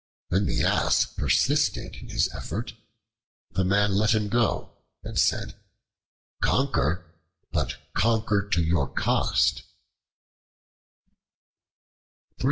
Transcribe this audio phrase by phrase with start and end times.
[0.29, 2.73] When the Ass persisted in his effort,
[3.51, 5.53] the man let him go and said,
[6.41, 7.13] "Conquer,
[7.51, 9.61] but conquer to your cost."